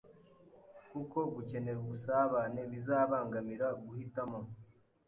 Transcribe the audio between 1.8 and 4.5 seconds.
ubusabane bizabangamira guhitamo